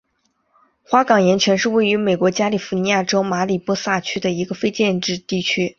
[0.81, 5.69] 花岗岩泉是位于美国加利福尼亚州马里波萨县的一个非建制地区。